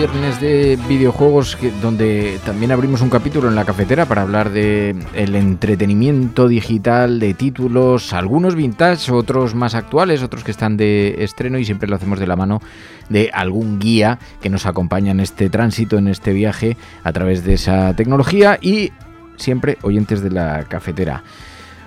Viernes 0.00 0.40
de 0.40 0.78
videojuegos 0.88 1.56
que, 1.56 1.70
donde 1.82 2.40
también 2.46 2.72
abrimos 2.72 3.02
un 3.02 3.10
capítulo 3.10 3.48
en 3.48 3.54
la 3.54 3.66
cafetera 3.66 4.06
para 4.06 4.22
hablar 4.22 4.48
de 4.48 4.96
el 5.12 5.34
entretenimiento 5.34 6.48
digital 6.48 7.20
de 7.20 7.34
títulos, 7.34 8.14
algunos 8.14 8.54
vintage, 8.54 9.12
otros 9.12 9.54
más 9.54 9.74
actuales, 9.74 10.22
otros 10.22 10.42
que 10.42 10.52
están 10.52 10.78
de 10.78 11.22
estreno 11.22 11.58
y 11.58 11.66
siempre 11.66 11.86
lo 11.86 11.96
hacemos 11.96 12.18
de 12.18 12.26
la 12.26 12.34
mano 12.34 12.62
de 13.10 13.30
algún 13.34 13.78
guía 13.78 14.18
que 14.40 14.48
nos 14.48 14.64
acompaña 14.64 15.10
en 15.10 15.20
este 15.20 15.50
tránsito, 15.50 15.98
en 15.98 16.08
este 16.08 16.32
viaje 16.32 16.78
a 17.04 17.12
través 17.12 17.44
de 17.44 17.52
esa 17.52 17.94
tecnología 17.94 18.58
y 18.58 18.92
siempre 19.36 19.76
oyentes 19.82 20.22
de 20.22 20.30
la 20.30 20.64
cafetera. 20.64 21.24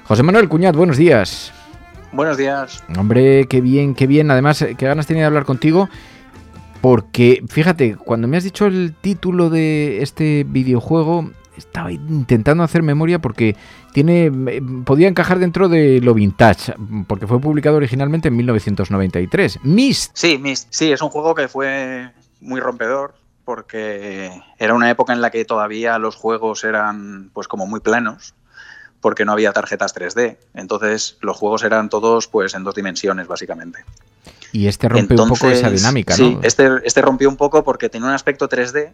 José 0.04 0.22
Manuel 0.22 0.50
Cuñat, 0.50 0.76
buenos 0.76 0.98
días. 0.98 1.52
Buenos 2.12 2.38
días. 2.38 2.84
Hombre, 2.96 3.48
qué 3.48 3.60
bien, 3.60 3.96
qué 3.96 4.06
bien. 4.06 4.30
Además, 4.30 4.64
qué 4.78 4.86
ganas 4.86 5.08
tenía 5.08 5.24
de 5.24 5.28
hablar 5.28 5.46
contigo 5.46 5.90
porque, 6.84 7.42
fíjate, 7.48 7.96
cuando 7.96 8.28
me 8.28 8.36
has 8.36 8.44
dicho 8.44 8.66
el 8.66 8.94
título 8.94 9.50
de 9.50 10.02
este 10.02 10.44
videojuego, 10.46 11.32
estaba 11.56 11.94
intentando 11.94 12.62
hacer 12.62 12.84
memoria 12.84 13.20
porque 13.20 13.56
tiene 13.94 14.30
podía 14.84 15.08
encajar 15.08 15.40
dentro 15.40 15.70
de 15.70 16.02
lo 16.02 16.14
vintage, 16.14 16.74
porque 17.08 17.26
fue 17.26 17.40
publicado 17.40 17.78
originalmente 17.78 18.28
en 18.28 18.36
1993. 18.36 19.60
Mist. 19.64 20.12
Sí, 20.14 20.38
Mist. 20.38 20.68
Sí, 20.72 20.92
es 20.92 21.02
un 21.02 21.08
juego 21.08 21.34
que 21.36 21.48
fue 21.48 22.12
muy 22.42 22.60
rompedor 22.60 23.16
porque 23.46 24.30
era 24.60 24.74
una 24.74 24.90
época 24.90 25.14
en 25.14 25.22
la 25.22 25.32
que 25.32 25.46
todavía 25.46 25.98
los 26.00 26.18
juegos 26.18 26.66
eran 26.66 27.30
pues 27.34 27.48
como 27.48 27.66
muy 27.66 27.80
planos 27.80 28.36
porque 29.00 29.24
no 29.24 29.32
había 29.32 29.54
tarjetas 29.54 29.96
3D. 29.96 30.36
Entonces 30.54 31.18
los 31.22 31.38
juegos 31.38 31.64
eran 31.64 31.88
todos 31.88 32.28
pues 32.28 32.54
en 32.56 32.66
dos 32.66 32.76
dimensiones 32.76 33.30
básicamente. 33.30 33.86
Y 34.54 34.68
este 34.68 34.88
rompe 34.88 35.20
un 35.20 35.28
poco 35.28 35.50
esa 35.50 35.70
dinámica, 35.70 36.16
¿no? 36.16 36.26
Sí, 36.26 36.38
este, 36.44 36.70
este 36.86 37.02
rompió 37.02 37.28
un 37.28 37.38
poco 37.38 37.64
porque 37.64 37.90
tenía 37.90 38.08
un 38.08 38.14
aspecto 38.14 38.48
3D, 38.48 38.94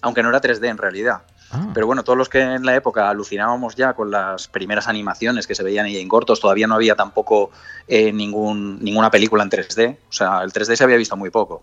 aunque 0.00 0.22
no 0.22 0.30
era 0.30 0.40
3D 0.40 0.68
en 0.68 0.78
realidad. 0.78 1.20
Ah. 1.50 1.68
Pero 1.74 1.86
bueno, 1.86 2.02
todos 2.02 2.16
los 2.16 2.30
que 2.30 2.40
en 2.40 2.64
la 2.64 2.74
época 2.74 3.10
alucinábamos 3.10 3.76
ya 3.76 3.92
con 3.92 4.10
las 4.10 4.48
primeras 4.48 4.88
animaciones 4.88 5.46
que 5.46 5.54
se 5.54 5.62
veían 5.62 5.84
ahí 5.84 5.98
en 5.98 6.08
cortos, 6.08 6.40
todavía 6.40 6.66
no 6.66 6.76
había 6.76 6.96
tampoco 6.96 7.50
eh, 7.88 8.10
ningún, 8.10 8.82
ninguna 8.82 9.10
película 9.10 9.42
en 9.42 9.50
3D. 9.50 9.96
O 10.08 10.12
sea, 10.12 10.42
el 10.42 10.50
3D 10.52 10.76
se 10.76 10.84
había 10.84 10.96
visto 10.96 11.16
muy 11.16 11.28
poco. 11.28 11.62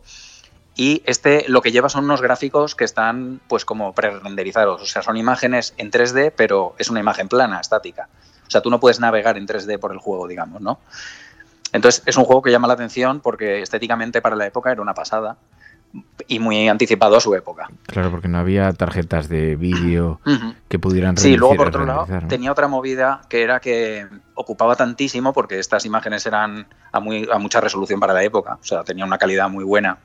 Y 0.76 1.02
este 1.08 1.46
lo 1.48 1.64
que 1.64 1.72
lleva 1.72 1.90
son 1.90 2.04
unos 2.04 2.22
gráficos 2.22 2.76
que 2.76 2.84
están 2.84 3.42
pues 3.48 3.66
como 3.66 3.96
pre-renderizados. 3.96 4.80
O 4.80 4.86
sea, 4.86 5.02
son 5.02 5.18
imágenes 5.18 5.74
en 5.78 5.90
3D, 5.90 6.34
pero 6.36 6.76
es 6.78 6.92
una 6.92 7.00
imagen 7.00 7.28
plana, 7.28 7.60
estática. 7.60 8.10
O 8.46 8.52
sea, 8.52 8.62
tú 8.62 8.70
no 8.70 8.80
puedes 8.80 9.00
navegar 9.00 9.38
en 9.38 9.48
3D 9.48 9.80
por 9.80 9.92
el 9.92 9.98
juego, 9.98 10.28
digamos, 10.28 10.62
¿no? 10.62 10.80
Entonces 11.74 12.04
es 12.06 12.18
un 12.18 12.26
juego 12.26 12.42
que 12.42 12.52
llama 12.52 12.68
la 12.68 12.74
atención 12.74 13.20
porque 13.20 13.62
estéticamente 13.62 14.22
para 14.22 14.36
la 14.36 14.46
época 14.46 14.72
era 14.72 14.82
una 14.82 14.94
pasada 14.94 15.38
y 16.28 16.40
muy 16.40 16.68
anticipado 16.68 17.16
a 17.16 17.20
su 17.20 17.34
época. 17.36 17.70
Claro, 17.86 18.12
porque 18.12 18.28
no 18.28 18.38
había 18.40 18.72
tarjetas 18.74 19.30
de 19.30 19.56
vídeo 19.56 20.20
que 20.68 20.80
pudieran 20.80 21.18
Sí, 21.18 21.38
luego 21.38 21.56
por 21.56 21.70
otro 21.70 21.86
lado 21.86 22.08
tenía 22.28 22.52
otra 22.52 22.68
movida 22.68 23.22
que 23.30 23.44
era 23.44 23.60
que 23.60 24.08
ocupaba 24.36 24.76
tantísimo 24.76 25.34
porque 25.34 25.60
estas 25.60 25.86
imágenes 25.86 26.26
eran 26.26 26.68
a, 26.92 27.00
muy, 27.00 27.28
a 27.32 27.38
mucha 27.38 27.62
resolución 27.62 28.00
para 28.00 28.14
la 28.14 28.24
época, 28.24 28.58
o 28.62 28.66
sea, 28.66 28.84
tenía 28.84 29.06
una 29.06 29.18
calidad 29.18 29.50
muy 29.50 29.64
buena 29.64 29.98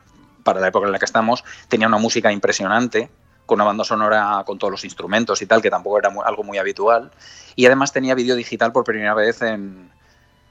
para 0.42 0.60
la 0.60 0.68
época 0.68 0.86
en 0.86 0.92
la 0.92 0.98
que 0.98 1.04
estamos, 1.04 1.44
tenía 1.68 1.86
una 1.86 1.98
música 1.98 2.32
impresionante, 2.32 3.10
con 3.46 3.56
una 3.56 3.64
banda 3.64 3.84
sonora 3.84 4.42
con 4.46 4.58
todos 4.58 4.70
los 4.70 4.84
instrumentos 4.84 5.40
y 5.42 5.46
tal, 5.46 5.62
que 5.62 5.70
tampoco 5.70 5.98
era 5.98 6.10
algo 6.24 6.42
muy 6.42 6.58
habitual, 6.58 7.10
y 7.54 7.66
además 7.66 7.92
tenía 7.92 8.14
vídeo 8.14 8.34
digital 8.34 8.72
por 8.72 8.84
primera 8.84 9.14
vez 9.14 9.42
en, 9.42 9.91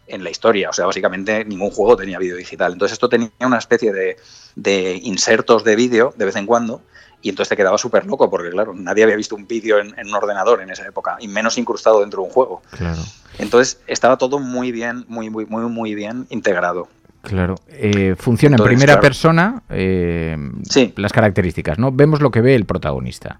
en 0.08 0.24
la 0.24 0.30
historia. 0.30 0.70
O 0.70 0.74
sea, 0.74 0.86
básicamente 0.86 1.46
ningún 1.46 1.72
juego 1.72 1.96
tenía 1.96 2.20
vídeo 2.20 2.36
digital. 2.36 2.74
Entonces 2.74 2.94
esto 2.94 3.10
tenía 3.10 3.30
una 3.40 3.58
especie 3.58 3.92
de, 3.94 5.00
insertos 5.04 5.64
de 5.64 5.76
vídeo 5.76 6.14
de 6.18 6.26
vez 6.26 6.36
en 6.36 6.46
cuando 6.46 6.82
y 7.22 7.30
entonces 7.30 7.50
te 7.50 7.56
quedaba 7.56 7.78
súper 7.78 8.06
loco 8.06 8.30
porque, 8.30 8.50
claro, 8.50 8.74
nadie 8.74 9.04
había 9.04 9.16
visto 9.16 9.36
un 9.36 9.48
vídeo 9.48 9.80
en, 9.80 9.94
un 10.08 10.14
ordenador 10.14 10.62
en 10.62 10.72
esa 10.72 10.86
época 10.86 11.18
y 11.20 11.28
menos 11.28 11.58
incrustado 11.58 12.02
dentro 12.02 12.22
de 12.22 12.28
un 12.28 12.34
juego. 12.34 12.62
Claro. 12.72 13.02
Entonces 13.38 13.80
estaba 13.88 14.18
todo 14.18 14.40
muy 14.40 14.72
bien, 14.72 15.06
muy, 15.08 15.30
muy, 15.30 15.46
muy, 15.46 15.64
muy 15.64 15.96
bien 15.96 16.26
integrado. 16.30 16.88
Claro, 17.22 17.56
eh, 17.68 18.16
funciona 18.18 18.58
en 18.58 18.64
primera 18.64 19.00
persona 19.00 19.62
eh, 19.70 20.36
sí. 20.68 20.92
las 20.98 21.14
características, 21.14 21.78
¿no? 21.78 21.92
Vemos 21.92 22.20
lo 22.20 22.32
que 22.32 22.42
ve 22.42 22.56
el 22.56 22.66
protagonista. 22.66 23.40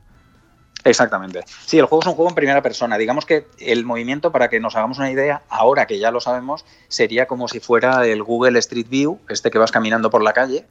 Exactamente. 0.84 1.44
Sí, 1.66 1.78
el 1.78 1.86
juego 1.86 2.02
es 2.02 2.08
un 2.08 2.16
juego 2.16 2.30
en 2.30 2.36
primera 2.36 2.62
persona. 2.62 2.98
Digamos 2.98 3.26
que 3.26 3.48
el 3.60 3.86
movimiento, 3.86 4.32
para 4.32 4.50
que 4.50 4.60
nos 4.60 4.76
hagamos 4.76 4.98
una 4.98 5.12
idea, 5.12 5.44
ahora 5.50 5.86
que 5.86 6.00
ya 6.00 6.12
lo 6.12 6.22
sabemos, 6.22 6.66
sería 6.88 7.28
como 7.28 7.48
si 7.48 7.60
fuera 7.60 8.06
el 8.08 8.24
Google 8.24 8.58
Street 8.60 8.88
View, 8.90 9.20
este 9.30 9.52
que 9.52 9.60
vas 9.60 9.72
caminando 9.72 10.10
por 10.10 10.24
la 10.24 10.34
calle, 10.34 10.66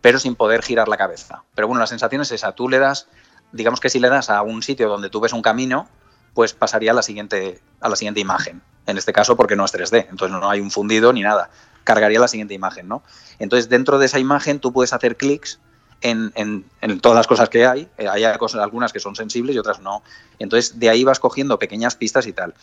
pero 0.00 0.18
sin 0.18 0.34
poder 0.34 0.62
girar 0.62 0.88
la 0.88 0.98
cabeza. 0.98 1.44
Pero 1.54 1.68
bueno, 1.68 1.80
la 1.80 1.86
sensación 1.86 2.20
es 2.20 2.30
esa. 2.30 2.52
Tú 2.52 2.68
le 2.68 2.78
das, 2.78 3.08
digamos 3.52 3.80
que 3.80 3.88
si 3.88 4.00
le 4.00 4.10
das 4.10 4.28
a 4.28 4.42
un 4.42 4.62
sitio 4.62 4.88
donde 4.88 5.08
tú 5.08 5.20
ves 5.20 5.32
un 5.32 5.42
camino, 5.42 5.88
pues 6.34 6.52
pasaría 6.52 6.90
a 6.90 6.94
la 6.94 7.02
siguiente, 7.02 7.60
a 7.80 7.88
la 7.88 7.96
siguiente 7.96 8.20
imagen. 8.20 8.60
En 8.86 8.98
este 8.98 9.14
caso, 9.14 9.36
porque 9.36 9.56
no 9.56 9.64
es 9.64 9.72
3D, 9.72 10.08
entonces 10.10 10.38
no 10.38 10.50
hay 10.50 10.60
un 10.60 10.70
fundido 10.70 11.12
ni 11.12 11.22
nada. 11.22 11.48
Cargaría 11.84 12.20
la 12.20 12.28
siguiente 12.28 12.52
imagen, 12.52 12.86
¿no? 12.86 13.02
Entonces, 13.38 13.70
dentro 13.70 13.98
de 13.98 14.06
esa 14.06 14.18
imagen 14.18 14.58
tú 14.58 14.72
puedes 14.72 14.92
hacer 14.92 15.16
clics 15.16 15.58
en, 16.00 16.64
todas 17.00 17.16
las 17.16 17.26
cosas 17.26 17.48
que 17.48 17.66
hay. 17.66 17.88
Eh, 17.98 18.08
hay 18.08 18.24
cosas, 18.38 18.60
algunas 18.62 18.92
que 18.92 19.00
son 19.00 19.16
sensibles 19.16 19.56
y 19.56 19.58
otras 19.58 19.80
no. 19.80 20.02
Entonces, 20.38 20.78
de 20.78 20.88
ahí 20.88 21.04
vas 21.04 21.20
cogiendo 21.20 21.58
pequeñas 21.58 21.94
pistas 21.96 22.26
y 22.26 22.32
tal. 22.32 22.54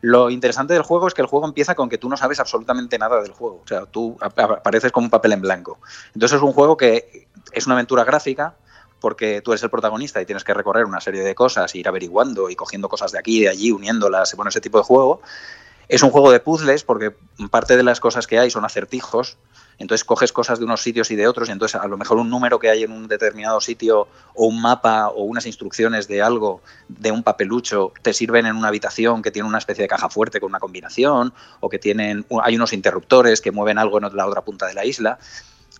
Lo 0.00 0.30
interesante 0.30 0.74
del 0.74 0.82
juego 0.82 1.08
es 1.08 1.14
que 1.14 1.22
el 1.22 1.28
juego 1.28 1.46
empieza 1.46 1.74
con 1.74 1.88
que 1.88 1.98
tú 1.98 2.08
no 2.08 2.16
sabes 2.16 2.38
absolutamente 2.38 2.98
nada 2.98 3.22
del 3.22 3.32
juego. 3.32 3.62
O 3.64 3.68
sea, 3.68 3.86
tú 3.86 4.16
apareces 4.20 4.92
como 4.92 5.06
un 5.06 5.10
papel 5.10 5.32
en 5.32 5.40
blanco. 5.40 5.78
Entonces, 6.14 6.36
es 6.36 6.42
un 6.42 6.52
juego 6.52 6.76
que 6.76 7.26
es 7.52 7.66
una 7.66 7.74
aventura 7.74 8.04
gráfica, 8.04 8.54
porque 9.00 9.42
tú 9.42 9.52
eres 9.52 9.62
el 9.62 9.70
protagonista 9.70 10.20
y 10.20 10.26
tienes 10.26 10.44
que 10.44 10.54
recorrer 10.54 10.86
una 10.86 11.00
serie 11.00 11.22
de 11.22 11.34
cosas, 11.34 11.74
ir 11.74 11.86
averiguando 11.88 12.48
y 12.48 12.56
cogiendo 12.56 12.88
cosas 12.88 13.12
de 13.12 13.18
aquí 13.18 13.38
y 13.38 13.42
de 13.42 13.48
allí, 13.50 13.70
uniéndolas, 13.70 14.34
bueno, 14.34 14.48
ese 14.48 14.60
tipo 14.60 14.78
de 14.78 14.84
juego. 14.84 15.20
Es 15.88 16.02
un 16.02 16.10
juego 16.10 16.30
de 16.30 16.40
puzzles 16.40 16.84
porque 16.84 17.14
parte 17.50 17.76
de 17.76 17.82
las 17.82 18.00
cosas 18.00 18.26
que 18.26 18.38
hay 18.38 18.50
son 18.50 18.64
acertijos 18.64 19.36
entonces 19.78 20.04
coges 20.04 20.32
cosas 20.32 20.58
de 20.58 20.64
unos 20.64 20.82
sitios 20.82 21.10
y 21.10 21.16
de 21.16 21.26
otros, 21.26 21.48
y 21.48 21.52
entonces 21.52 21.80
a 21.80 21.86
lo 21.86 21.96
mejor 21.96 22.18
un 22.18 22.30
número 22.30 22.58
que 22.58 22.70
hay 22.70 22.84
en 22.84 22.92
un 22.92 23.08
determinado 23.08 23.60
sitio 23.60 24.08
o 24.34 24.46
un 24.46 24.60
mapa 24.60 25.08
o 25.08 25.24
unas 25.24 25.46
instrucciones 25.46 26.08
de 26.08 26.22
algo, 26.22 26.62
de 26.88 27.10
un 27.10 27.22
papelucho, 27.22 27.92
te 28.02 28.12
sirven 28.12 28.46
en 28.46 28.56
una 28.56 28.68
habitación 28.68 29.22
que 29.22 29.30
tiene 29.30 29.48
una 29.48 29.58
especie 29.58 29.82
de 29.82 29.88
caja 29.88 30.08
fuerte 30.08 30.40
con 30.40 30.50
una 30.50 30.60
combinación, 30.60 31.32
o 31.60 31.68
que 31.68 31.78
tienen, 31.78 32.24
hay 32.42 32.56
unos 32.56 32.72
interruptores 32.72 33.40
que 33.40 33.50
mueven 33.50 33.78
algo 33.78 33.98
en 33.98 34.16
la 34.16 34.26
otra 34.26 34.42
punta 34.42 34.66
de 34.66 34.74
la 34.74 34.84
isla. 34.84 35.18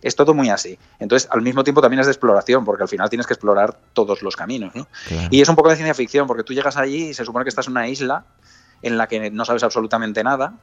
Es 0.03 0.17
todo 0.17 0.35
muy 0.35 0.51
así. 0.51 0.79
Entonces, 0.99 1.31
al 1.33 1.41
mismo 1.41 1.65
tiempo 1.65 1.81
también 1.81 2.01
es 2.01 2.07
de 2.07 2.13
exploración, 2.13 2.65
porque 2.65 2.83
al 2.83 2.91
final 2.91 3.09
tienes 3.09 3.27
que 3.27 3.33
explorar 3.33 3.79
todos 3.95 4.21
los 4.21 4.37
caminos. 4.37 4.75
Y 5.31 5.41
es 5.41 5.49
un 5.49 5.57
poco 5.57 5.71
de 5.71 5.77
ciencia 5.77 5.95
ficción, 5.95 6.27
porque 6.27 6.43
tú 6.43 6.53
llegas 6.53 6.77
allí 6.77 7.09
y 7.09 7.15
se 7.15 7.25
supone 7.25 7.45
que 7.45 7.49
estás 7.49 7.69
en 7.69 7.73
una 7.73 7.89
isla 7.89 8.27
en 8.85 8.99
la 8.99 9.09
que 9.09 9.31
no 9.31 9.45
sabes 9.45 9.65
absolutamente 9.65 10.23
nada. 10.23 10.55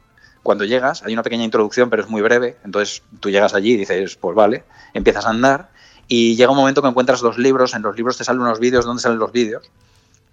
Cuando 0.44 0.64
llegas, 0.64 1.04
hay 1.04 1.14
una 1.14 1.24
pequeña 1.24 1.44
introducción, 1.44 1.90
pero 1.90 2.04
es 2.04 2.10
muy 2.10 2.22
breve. 2.22 2.58
Entonces 2.64 3.04
tú 3.20 3.30
llegas 3.30 3.54
allí 3.54 3.74
y 3.74 3.78
dices, 3.78 4.16
pues 4.16 4.36
vale, 4.36 4.64
empiezas 4.94 5.26
a 5.26 5.30
andar. 5.30 5.70
Y 6.08 6.36
llega 6.36 6.52
un 6.52 6.58
momento 6.58 6.82
que 6.82 6.88
encuentras 6.88 7.22
dos 7.22 7.38
libros. 7.38 7.74
En 7.74 7.82
los 7.82 7.96
libros 7.96 8.18
te 8.18 8.24
salen 8.24 8.42
unos 8.42 8.60
vídeos. 8.60 8.86
¿Dónde 8.86 9.02
salen 9.02 9.20
los 9.20 9.32
vídeos? 9.32 9.70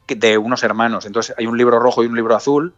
De 0.06 0.38
unos 0.38 0.62
hermanos. 0.62 1.06
Entonces 1.06 1.34
hay 1.38 1.46
un 1.46 1.56
libro 1.56 1.78
rojo 1.78 2.02
y 2.02 2.06
un 2.06 2.16
libro 2.16 2.36
azul. 2.36 2.74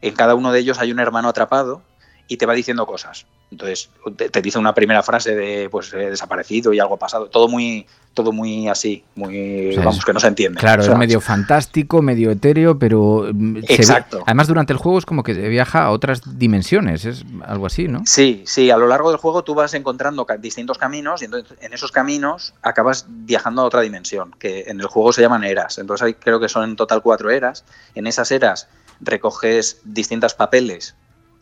En 0.00 0.14
cada 0.14 0.34
uno 0.34 0.52
de 0.52 0.60
ellos 0.60 0.78
hay 0.78 0.92
un 0.92 0.98
hermano 0.98 1.28
atrapado 1.28 1.82
y 2.28 2.36
te 2.36 2.46
va 2.46 2.54
diciendo 2.54 2.86
cosas. 2.86 3.26
Entonces 3.52 3.90
te, 4.16 4.40
dice 4.40 4.58
una 4.58 4.74
primera 4.74 5.02
frase 5.02 5.36
de 5.36 5.68
pues 5.70 5.92
he 5.92 6.10
desaparecido 6.10 6.72
y 6.72 6.80
algo 6.80 6.96
pasado. 6.96 7.26
Todo 7.26 7.48
muy, 7.48 7.86
todo 8.14 8.32
muy 8.32 8.66
así, 8.66 9.04
muy 9.14 9.76
vamos 9.76 10.02
que 10.02 10.14
no 10.14 10.20
se 10.20 10.28
entiende. 10.28 10.58
Claro, 10.58 10.82
es 10.82 10.96
medio 10.96 11.20
fantástico, 11.20 12.00
medio 12.00 12.30
etéreo, 12.30 12.78
pero 12.78 13.28
mm, 13.30 13.58
exacto. 13.68 14.22
además 14.24 14.48
durante 14.48 14.72
el 14.72 14.78
juego 14.78 14.98
es 14.98 15.04
como 15.04 15.22
que 15.22 15.34
viaja 15.34 15.84
a 15.84 15.90
otras 15.90 16.38
dimensiones, 16.38 17.04
es 17.04 17.26
algo 17.44 17.66
así, 17.66 17.88
¿no? 17.88 18.00
Sí, 18.06 18.42
sí. 18.46 18.70
A 18.70 18.78
lo 18.78 18.86
largo 18.86 19.10
del 19.10 19.18
juego 19.18 19.44
tú 19.44 19.54
vas 19.54 19.74
encontrando 19.74 20.26
distintos 20.38 20.78
caminos 20.78 21.20
y 21.20 21.26
entonces 21.26 21.58
en 21.60 21.74
esos 21.74 21.92
caminos 21.92 22.54
acabas 22.62 23.04
viajando 23.06 23.60
a 23.60 23.64
otra 23.66 23.82
dimensión 23.82 24.34
que 24.38 24.64
en 24.68 24.80
el 24.80 24.86
juego 24.86 25.12
se 25.12 25.20
llaman 25.20 25.44
eras. 25.44 25.76
Entonces 25.76 26.06
hay, 26.06 26.14
creo 26.14 26.40
que 26.40 26.48
son 26.48 26.64
en 26.64 26.74
total 26.74 27.02
cuatro 27.02 27.30
eras. 27.30 27.66
En 27.94 28.06
esas 28.06 28.30
eras 28.30 28.68
recoges 29.02 29.80
distintos 29.84 30.32
papeles 30.32 30.94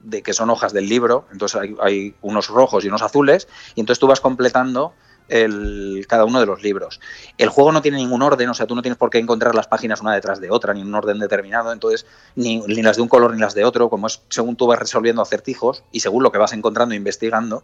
de 0.02 0.22
que 0.22 0.32
son 0.32 0.50
hojas 0.50 0.72
del 0.72 0.88
libro, 0.88 1.26
entonces 1.32 1.60
hay, 1.80 2.14
unos 2.22 2.48
rojos 2.48 2.84
y 2.84 2.88
unos 2.88 3.02
azules, 3.02 3.48
y 3.74 3.80
entonces 3.80 3.98
tú 3.98 4.06
vas 4.06 4.20
completando 4.20 4.92
el, 5.28 6.06
cada 6.08 6.24
uno 6.24 6.40
de 6.40 6.46
los 6.46 6.62
libros. 6.62 7.00
El 7.38 7.48
juego 7.48 7.70
no 7.70 7.82
tiene 7.82 7.98
ningún 7.98 8.22
orden, 8.22 8.48
o 8.48 8.54
sea, 8.54 8.66
tú 8.66 8.74
no 8.74 8.82
tienes 8.82 8.98
por 8.98 9.10
qué 9.10 9.18
encontrar 9.18 9.54
las 9.54 9.68
páginas 9.68 10.00
una 10.00 10.12
detrás 10.12 10.40
de 10.40 10.50
otra, 10.50 10.74
ni 10.74 10.80
en 10.80 10.88
un 10.88 10.94
orden 10.94 11.18
determinado, 11.18 11.72
entonces 11.72 12.06
ni, 12.34 12.58
ni, 12.60 12.82
las 12.82 12.96
de 12.96 13.02
un 13.02 13.08
color 13.08 13.34
ni 13.34 13.40
las 13.40 13.54
de 13.54 13.64
otro, 13.64 13.88
como 13.88 14.08
es 14.08 14.22
según 14.28 14.56
tú 14.56 14.66
vas 14.66 14.78
resolviendo 14.78 15.22
acertijos 15.22 15.84
y 15.92 16.00
según 16.00 16.22
lo 16.22 16.32
que 16.32 16.38
vas 16.38 16.52
encontrando 16.52 16.94
e 16.94 16.96
investigando, 16.96 17.62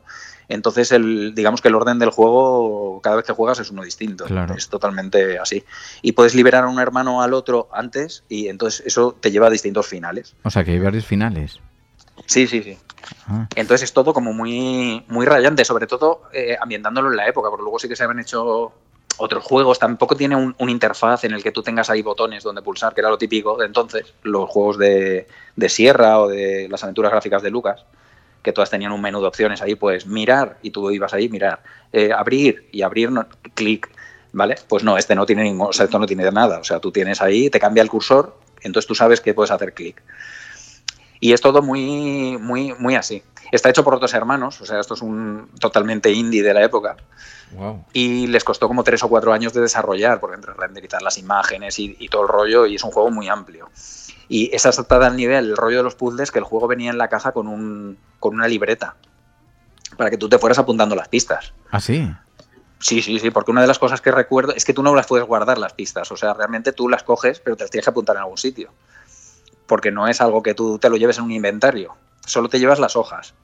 entonces 0.48 0.92
el, 0.92 1.34
digamos 1.34 1.60
que 1.60 1.68
el 1.68 1.74
orden 1.74 1.98
del 1.98 2.10
juego 2.10 3.00
cada 3.02 3.16
vez 3.16 3.24
que 3.24 3.32
juegas 3.32 3.58
es 3.58 3.70
uno 3.70 3.82
distinto, 3.82 4.26
es 4.56 4.68
totalmente 4.68 5.38
así. 5.38 5.64
Y 6.02 6.12
puedes 6.12 6.34
liberar 6.34 6.64
a 6.64 6.68
un 6.68 6.78
hermano 6.78 7.22
al 7.22 7.34
otro 7.34 7.68
antes 7.72 8.24
y 8.28 8.48
entonces 8.48 8.86
eso 8.86 9.16
te 9.18 9.30
lleva 9.30 9.48
a 9.48 9.50
distintos 9.50 9.86
finales. 9.86 10.36
O 10.44 10.50
sea, 10.50 10.64
que 10.64 10.72
hay 10.72 10.78
varios 10.78 11.04
finales. 11.04 11.60
Sí, 12.24 12.46
sí, 12.46 12.62
sí. 12.62 12.78
Ah. 13.28 13.46
Entonces 13.54 13.84
es 13.84 13.92
todo 13.92 14.12
como 14.14 14.32
muy, 14.32 15.04
muy 15.08 15.26
rayante, 15.26 15.64
sobre 15.64 15.86
todo 15.86 16.22
eh, 16.32 16.56
ambientándolo 16.60 17.10
en 17.10 17.16
la 17.16 17.28
época, 17.28 17.50
porque 17.50 17.62
luego 17.62 17.78
sí 17.78 17.88
que 17.88 17.96
se 17.96 18.04
habían 18.04 18.20
hecho 18.20 18.72
otros 19.18 19.44
juegos. 19.44 19.78
Tampoco 19.78 20.16
tiene 20.16 20.36
un, 20.36 20.70
interfaz 20.70 21.24
en 21.24 21.32
el 21.32 21.42
que 21.42 21.52
tú 21.52 21.62
tengas 21.62 21.90
ahí 21.90 22.02
botones 22.02 22.42
donde 22.42 22.62
pulsar, 22.62 22.94
que 22.94 23.00
era 23.00 23.10
lo 23.10 23.18
típico 23.18 23.56
de 23.56 23.66
entonces, 23.66 24.14
los 24.22 24.48
juegos 24.48 24.78
de, 24.78 25.26
Sierra 25.68 26.20
o 26.20 26.28
de 26.28 26.68
las 26.68 26.82
aventuras 26.82 27.12
gráficas 27.12 27.42
de 27.42 27.50
Lucas, 27.50 27.84
que 28.42 28.52
todas 28.52 28.70
tenían 28.70 28.92
un 28.92 29.00
menú 29.00 29.20
de 29.20 29.26
opciones 29.26 29.62
ahí, 29.62 29.74
pues 29.74 30.06
mirar, 30.06 30.58
y 30.62 30.70
tú 30.70 30.90
ibas 30.90 31.12
ahí, 31.12 31.28
mirar, 31.28 31.62
eh, 31.92 32.12
abrir 32.12 32.68
y 32.72 32.82
abrir, 32.82 33.10
no, 33.10 33.26
clic, 33.54 33.90
¿vale? 34.32 34.56
Pues 34.68 34.84
no, 34.84 34.96
este 34.96 35.14
no 35.14 35.26
tiene 35.26 35.42
ningún, 35.42 35.68
o 35.68 35.72
sea, 35.72 35.86
esto 35.86 35.98
no 35.98 36.06
tiene 36.06 36.30
nada. 36.30 36.58
O 36.58 36.64
sea, 36.64 36.78
tú 36.78 36.92
tienes 36.92 37.20
ahí, 37.20 37.50
te 37.50 37.58
cambia 37.58 37.82
el 37.82 37.88
cursor, 37.88 38.36
entonces 38.62 38.86
tú 38.86 38.94
sabes 38.94 39.20
que 39.20 39.34
puedes 39.34 39.50
hacer 39.50 39.74
clic. 39.74 40.02
Y 41.20 41.32
es 41.32 41.40
todo 41.40 41.62
muy, 41.62 42.38
muy, 42.38 42.74
muy 42.78 42.94
así. 42.94 43.22
Está 43.52 43.70
hecho 43.70 43.84
por 43.84 43.94
otros 43.94 44.12
hermanos, 44.14 44.60
o 44.60 44.66
sea, 44.66 44.80
esto 44.80 44.94
es 44.94 45.02
un 45.02 45.48
totalmente 45.60 46.10
indie 46.10 46.42
de 46.42 46.52
la 46.52 46.62
época. 46.62 46.96
Y 47.92 48.26
les 48.26 48.42
costó 48.42 48.66
como 48.66 48.82
tres 48.82 49.02
o 49.04 49.08
cuatro 49.08 49.32
años 49.32 49.52
de 49.52 49.60
desarrollar, 49.60 50.20
porque 50.20 50.34
entre 50.34 50.52
renderizar 50.52 51.00
las 51.02 51.16
imágenes 51.16 51.78
y, 51.78 52.08
todo 52.08 52.22
el 52.22 52.28
rollo, 52.28 52.66
y 52.66 52.74
es 52.74 52.84
un 52.84 52.90
juego 52.90 53.10
muy 53.10 53.28
amplio. 53.28 53.70
Y 54.28 54.54
es 54.54 54.66
hasta 54.66 54.82
tal 54.82 55.16
nivel 55.16 55.50
el 55.50 55.56
rollo 55.56 55.78
de 55.78 55.82
los 55.84 55.94
puzzles 55.94 56.32
que 56.32 56.40
el 56.40 56.44
juego 56.44 56.66
venía 56.66 56.90
en 56.90 56.98
la 56.98 57.08
caja 57.08 57.32
con, 57.32 57.46
un, 57.46 57.96
con 58.18 58.34
una 58.34 58.48
libreta, 58.48 58.96
para 59.96 60.10
que 60.10 60.18
tú 60.18 60.28
te 60.28 60.38
fueras 60.38 60.58
apuntando 60.58 60.96
las 60.96 61.08
pistas. 61.08 61.52
¿Ah, 61.70 61.80
sí? 61.80 62.10
Sí, 62.80 63.00
sí, 63.00 63.20
sí, 63.20 63.30
porque 63.30 63.52
una 63.52 63.60
de 63.62 63.68
las 63.68 63.78
cosas 63.78 64.00
que 64.00 64.10
recuerdo 64.10 64.52
es 64.54 64.64
que 64.64 64.74
tú 64.74 64.82
no 64.82 64.94
las 64.94 65.06
puedes 65.06 65.26
guardar 65.26 65.56
las 65.56 65.72
pistas, 65.72 66.10
o 66.10 66.16
sea, 66.16 66.34
realmente 66.34 66.72
tú 66.72 66.88
las 66.88 67.04
coges, 67.04 67.40
pero 67.40 67.56
te 67.56 67.64
las 67.64 67.70
tienes 67.70 67.86
que 67.86 67.90
apuntar 67.90 68.16
en 68.16 68.22
algún 68.22 68.36
sitio 68.36 68.72
porque 69.66 69.90
no 69.90 70.08
es 70.08 70.20
algo 70.20 70.42
que 70.42 70.54
tú 70.54 70.78
te 70.78 70.90
lo 70.90 70.96
lleves 70.96 71.18
en 71.18 71.24
un 71.24 71.32
inventario, 71.32 71.96
solo 72.24 72.48
te 72.48 72.58
llevas 72.58 72.78
las 72.78 72.96
hojas 72.96 73.34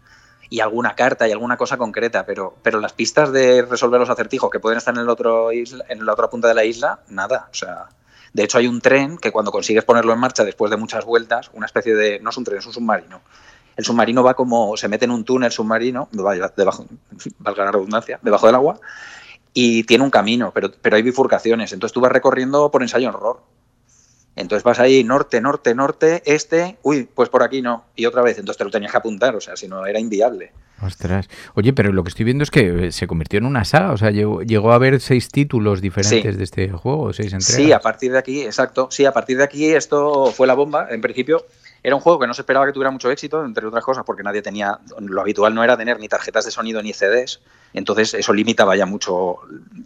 y 0.52 0.60
alguna 0.60 0.94
carta 0.94 1.26
y 1.26 1.32
alguna 1.32 1.56
cosa 1.56 1.78
concreta, 1.78 2.26
pero, 2.26 2.56
pero 2.62 2.78
las 2.78 2.92
pistas 2.92 3.32
de 3.32 3.62
resolver 3.62 3.98
los 3.98 4.10
acertijos 4.10 4.50
que 4.50 4.60
pueden 4.60 4.76
estar 4.76 4.94
en, 4.94 5.00
el 5.00 5.08
otro 5.08 5.50
en 5.50 6.04
la 6.04 6.12
otra 6.12 6.28
punta 6.28 6.46
de 6.46 6.54
la 6.54 6.62
isla, 6.62 7.00
nada. 7.08 7.48
O 7.50 7.54
sea, 7.54 7.88
de 8.34 8.44
hecho 8.44 8.58
hay 8.58 8.66
un 8.66 8.82
tren 8.82 9.16
que 9.16 9.30
cuando 9.30 9.50
consigues 9.50 9.84
ponerlo 9.84 10.12
en 10.12 10.18
marcha 10.18 10.44
después 10.44 10.70
de 10.70 10.76
muchas 10.76 11.06
vueltas, 11.06 11.50
una 11.54 11.64
especie 11.64 11.94
de, 11.94 12.20
no 12.20 12.28
es 12.28 12.36
un 12.36 12.44
tren, 12.44 12.58
es 12.58 12.66
un 12.66 12.74
submarino. 12.74 13.22
El 13.76 13.84
submarino 13.86 14.22
va 14.22 14.34
como, 14.34 14.76
se 14.76 14.88
mete 14.88 15.06
en 15.06 15.12
un 15.12 15.24
túnel 15.24 15.50
submarino, 15.50 16.10
debajo, 16.12 16.84
valga 17.38 17.64
la 17.64 17.72
redundancia, 17.72 18.18
debajo 18.20 18.46
del 18.46 18.56
agua, 18.56 18.78
y 19.54 19.84
tiene 19.84 20.04
un 20.04 20.10
camino, 20.10 20.52
pero, 20.54 20.70
pero 20.82 20.96
hay 20.96 21.02
bifurcaciones. 21.02 21.72
Entonces 21.72 21.94
tú 21.94 22.00
vas 22.02 22.12
recorriendo 22.12 22.70
por 22.70 22.82
ensayo 22.82 23.08
en 23.08 23.14
horror. 23.14 23.42
Entonces 24.34 24.64
vas 24.64 24.78
ahí 24.78 25.04
norte, 25.04 25.40
norte, 25.40 25.74
norte, 25.74 26.22
este, 26.24 26.78
uy, 26.82 27.08
pues 27.14 27.28
por 27.28 27.42
aquí 27.42 27.60
no, 27.60 27.84
y 27.94 28.06
otra 28.06 28.22
vez, 28.22 28.38
entonces 28.38 28.56
te 28.56 28.64
lo 28.64 28.70
tenías 28.70 28.90
que 28.90 28.98
apuntar, 28.98 29.36
o 29.36 29.40
sea, 29.40 29.56
si 29.56 29.68
no 29.68 29.84
era 29.84 30.00
inviable. 30.00 30.52
Ostras. 30.80 31.28
Oye, 31.54 31.72
pero 31.72 31.92
lo 31.92 32.02
que 32.02 32.08
estoy 32.08 32.24
viendo 32.24 32.42
es 32.42 32.50
que 32.50 32.86
eh, 32.86 32.92
se 32.92 33.06
convirtió 33.06 33.38
en 33.38 33.46
una 33.46 33.64
saga, 33.64 33.92
o 33.92 33.96
sea, 33.96 34.10
llegó, 34.10 34.72
a 34.72 34.74
haber 34.74 35.00
seis 35.00 35.28
títulos 35.28 35.80
diferentes 35.80 36.36
de 36.36 36.44
este 36.44 36.70
juego, 36.70 37.12
seis 37.12 37.32
entregas. 37.32 37.54
Sí, 37.54 37.72
a 37.72 37.78
partir 37.78 38.10
de 38.10 38.18
aquí, 38.18 38.42
exacto, 38.42 38.88
sí, 38.90 39.04
a 39.04 39.12
partir 39.12 39.36
de 39.36 39.44
aquí 39.44 39.66
esto 39.66 40.32
fue 40.32 40.46
la 40.46 40.54
bomba, 40.54 40.88
en 40.90 41.00
principio 41.00 41.46
era 41.84 41.94
un 41.94 42.00
juego 42.00 42.18
que 42.20 42.26
no 42.26 42.34
se 42.34 42.42
esperaba 42.42 42.66
que 42.66 42.72
tuviera 42.72 42.90
mucho 42.90 43.10
éxito, 43.10 43.44
entre 43.44 43.66
otras 43.66 43.84
cosas, 43.84 44.04
porque 44.04 44.22
nadie 44.22 44.40
tenía, 44.40 44.78
lo 44.98 45.20
habitual 45.20 45.54
no 45.54 45.62
era 45.62 45.76
tener 45.76 46.00
ni 46.00 46.08
tarjetas 46.08 46.44
de 46.44 46.50
sonido 46.50 46.82
ni 46.82 46.92
CDs, 46.92 47.40
entonces 47.74 48.14
eso 48.14 48.32
limitaba 48.32 48.74
ya 48.76 48.86
mucho 48.86 49.38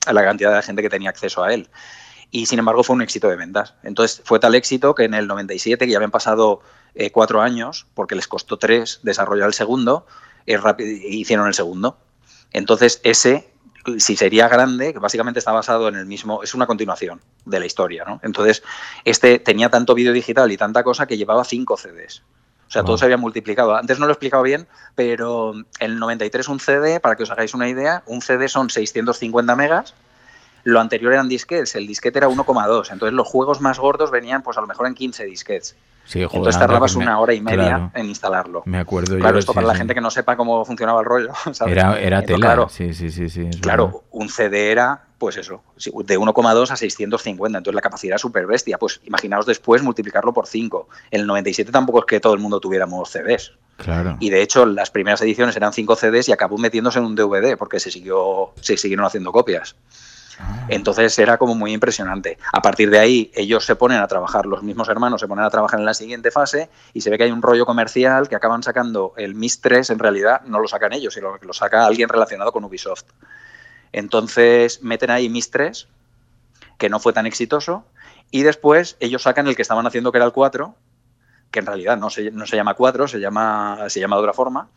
a 0.06 0.12
la 0.12 0.22
cantidad 0.22 0.54
de 0.54 0.62
gente 0.62 0.82
que 0.82 0.90
tenía 0.90 1.10
acceso 1.10 1.42
a 1.42 1.52
él 1.52 1.68
y 2.30 2.46
sin 2.46 2.58
embargo 2.58 2.82
fue 2.82 2.94
un 2.94 3.02
éxito 3.02 3.28
de 3.28 3.36
ventas. 3.36 3.74
Entonces 3.82 4.20
fue 4.24 4.38
tal 4.38 4.54
éxito 4.54 4.94
que 4.94 5.04
en 5.04 5.14
el 5.14 5.26
97, 5.26 5.86
que 5.86 5.90
ya 5.90 5.98
habían 5.98 6.10
pasado 6.10 6.60
eh, 6.94 7.10
cuatro 7.10 7.40
años, 7.40 7.86
porque 7.94 8.14
les 8.14 8.28
costó 8.28 8.58
tres 8.58 9.00
desarrollar 9.02 9.48
el 9.48 9.54
segundo, 9.54 10.06
eh, 10.46 10.58
hicieron 11.08 11.46
el 11.46 11.54
segundo. 11.54 11.98
Entonces 12.52 13.00
ese, 13.04 13.48
si 13.98 14.16
sería 14.16 14.48
grande, 14.48 14.92
que 14.92 14.98
básicamente 14.98 15.38
está 15.38 15.52
basado 15.52 15.88
en 15.88 15.96
el 15.96 16.06
mismo, 16.06 16.42
es 16.42 16.54
una 16.54 16.66
continuación 16.66 17.20
de 17.44 17.60
la 17.60 17.66
historia. 17.66 18.04
¿no? 18.06 18.20
Entonces 18.22 18.62
este 19.04 19.38
tenía 19.38 19.70
tanto 19.70 19.94
vídeo 19.94 20.12
digital 20.12 20.50
y 20.50 20.56
tanta 20.56 20.82
cosa 20.82 21.06
que 21.06 21.16
llevaba 21.16 21.44
cinco 21.44 21.76
CDs. 21.76 22.22
O 22.68 22.70
sea, 22.70 22.82
todo 22.82 22.98
se 22.98 23.04
había 23.04 23.16
multiplicado. 23.16 23.76
Antes 23.76 24.00
no 24.00 24.06
lo 24.06 24.10
he 24.10 24.14
explicado 24.14 24.42
bien, 24.42 24.66
pero 24.96 25.54
el 25.78 26.00
93 26.00 26.48
un 26.48 26.58
CD, 26.58 26.98
para 26.98 27.14
que 27.14 27.22
os 27.22 27.30
hagáis 27.30 27.54
una 27.54 27.68
idea, 27.68 28.02
un 28.06 28.22
CD 28.22 28.48
son 28.48 28.70
650 28.70 29.54
megas 29.54 29.94
lo 30.66 30.80
anterior 30.80 31.12
eran 31.12 31.28
disquetes, 31.28 31.76
el 31.76 31.86
disquete 31.86 32.18
era 32.18 32.28
1,2. 32.28 32.90
Entonces 32.90 33.12
los 33.12 33.28
juegos 33.28 33.60
más 33.60 33.78
gordos 33.78 34.10
venían 34.10 34.42
pues 34.42 34.58
a 34.58 34.60
lo 34.60 34.66
mejor 34.66 34.88
en 34.88 34.94
15 34.94 35.24
disquetes. 35.24 35.76
Sí, 36.04 36.22
Entonces 36.22 36.58
tardabas 36.58 36.96
una 36.96 37.20
hora 37.20 37.34
y 37.34 37.40
media 37.40 37.90
en 37.94 38.06
instalarlo. 38.06 38.62
Me 38.66 38.78
acuerdo. 38.78 39.16
Claro, 39.16 39.38
esto 39.38 39.54
para 39.54 39.66
la 39.68 39.76
gente 39.76 39.94
que 39.94 40.00
no 40.00 40.10
sepa 40.10 40.36
cómo 40.36 40.64
funcionaba 40.64 41.00
el 41.00 41.06
rollo. 41.06 41.32
Era, 41.66 42.00
era 42.00 42.22
tela. 42.22 42.66
sí, 42.68 42.94
sí, 42.94 43.10
sí. 43.10 43.28
sí 43.28 43.48
claro, 43.60 44.04
un 44.10 44.28
CD 44.28 44.70
era, 44.70 45.04
pues 45.18 45.36
eso, 45.36 45.62
de 45.76 46.18
1,2 46.18 46.70
a 46.70 46.76
650. 46.76 47.58
Entonces 47.58 47.74
la 47.74 47.80
capacidad 47.80 48.12
era 48.12 48.18
súper 48.18 48.46
bestia. 48.46 48.76
Pues 48.78 49.00
imaginaos 49.04 49.46
después 49.46 49.82
multiplicarlo 49.82 50.32
por 50.32 50.48
5. 50.48 50.88
En 51.12 51.20
el 51.20 51.26
97 51.28 51.70
tampoco 51.70 52.00
es 52.00 52.04
que 52.06 52.18
todo 52.18 52.34
el 52.34 52.40
mundo 52.40 52.58
tuviéramos 52.58 53.10
CDs. 53.10 53.52
Claro. 53.76 54.16
Y 54.18 54.30
de 54.30 54.42
hecho 54.42 54.66
las 54.66 54.90
primeras 54.90 55.20
ediciones 55.22 55.56
eran 55.56 55.72
5 55.72 55.94
CDs 55.96 56.28
y 56.28 56.32
acabó 56.32 56.58
metiéndose 56.58 56.98
en 56.98 57.04
un 57.04 57.14
DVD 57.14 57.56
porque 57.56 57.78
se 57.78 57.90
siguió 57.92 58.52
se 58.60 58.76
siguieron 58.76 59.06
haciendo 59.06 59.30
copias. 59.30 59.76
Ah. 60.38 60.66
Entonces 60.68 61.18
era 61.18 61.38
como 61.38 61.54
muy 61.54 61.72
impresionante. 61.72 62.38
A 62.52 62.60
partir 62.60 62.90
de 62.90 62.98
ahí 62.98 63.30
ellos 63.34 63.64
se 63.64 63.76
ponen 63.76 64.00
a 64.00 64.06
trabajar, 64.06 64.46
los 64.46 64.62
mismos 64.62 64.88
hermanos 64.88 65.20
se 65.20 65.28
ponen 65.28 65.44
a 65.44 65.50
trabajar 65.50 65.80
en 65.80 65.86
la 65.86 65.94
siguiente 65.94 66.30
fase 66.30 66.68
y 66.92 67.00
se 67.00 67.10
ve 67.10 67.18
que 67.18 67.24
hay 67.24 67.30
un 67.30 67.42
rollo 67.42 67.66
comercial 67.66 68.28
que 68.28 68.36
acaban 68.36 68.62
sacando 68.62 69.14
el 69.16 69.34
MIS 69.34 69.60
3, 69.60 69.90
en 69.90 69.98
realidad 69.98 70.42
no 70.46 70.60
lo 70.60 70.68
sacan 70.68 70.92
ellos, 70.92 71.14
sino 71.14 71.38
que 71.38 71.46
lo 71.46 71.52
saca 71.52 71.86
alguien 71.86 72.08
relacionado 72.08 72.52
con 72.52 72.64
Ubisoft. 72.64 73.04
Entonces 73.92 74.82
meten 74.82 75.10
ahí 75.10 75.28
MIS 75.28 75.50
3, 75.50 75.88
que 76.78 76.88
no 76.88 77.00
fue 77.00 77.12
tan 77.12 77.26
exitoso, 77.26 77.84
y 78.30 78.42
después 78.42 78.96
ellos 79.00 79.22
sacan 79.22 79.46
el 79.46 79.56
que 79.56 79.62
estaban 79.62 79.86
haciendo 79.86 80.12
que 80.12 80.18
era 80.18 80.26
el 80.26 80.32
4, 80.32 80.74
que 81.50 81.60
en 81.60 81.66
realidad 81.66 81.96
no 81.96 82.10
se, 82.10 82.30
no 82.30 82.46
se 82.46 82.56
llama 82.56 82.74
4, 82.74 83.08
se 83.08 83.20
llama, 83.20 83.88
se 83.88 84.00
llama 84.00 84.16
de 84.16 84.22
otra 84.22 84.32
forma, 84.32 84.68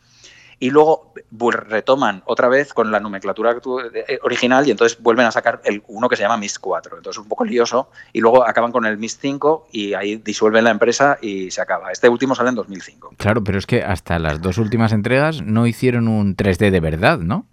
y 0.60 0.70
luego 0.70 1.12
retoman 1.50 2.22
otra 2.26 2.48
vez 2.48 2.74
con 2.74 2.92
la 2.92 3.00
nomenclatura 3.00 3.56
eh, 3.94 4.18
original 4.22 4.68
y 4.68 4.70
entonces 4.70 5.02
vuelven 5.02 5.26
a 5.26 5.32
sacar 5.32 5.62
el 5.64 5.82
uno 5.88 6.08
que 6.08 6.16
se 6.16 6.22
llama 6.22 6.36
MIST 6.36 6.58
4. 6.60 6.98
Entonces 6.98 7.18
es 7.18 7.22
un 7.22 7.28
poco 7.28 7.44
lioso 7.44 7.90
y 8.12 8.20
luego 8.20 8.46
acaban 8.46 8.70
con 8.70 8.84
el 8.84 8.98
MIST 8.98 9.20
5 9.22 9.68
y 9.72 9.94
ahí 9.94 10.16
disuelven 10.16 10.64
la 10.64 10.70
empresa 10.70 11.18
y 11.20 11.50
se 11.50 11.62
acaba. 11.62 11.90
Este 11.90 12.10
último 12.10 12.34
sale 12.34 12.50
en 12.50 12.56
2005. 12.56 13.14
Claro, 13.16 13.42
pero 13.42 13.58
es 13.58 13.66
que 13.66 13.82
hasta 13.82 14.18
las 14.18 14.42
dos 14.42 14.58
últimas 14.58 14.92
entregas 14.92 15.42
no 15.42 15.66
hicieron 15.66 16.08
un 16.08 16.36
3D 16.36 16.70
de 16.70 16.80
verdad, 16.80 17.18
¿no? 17.18 17.46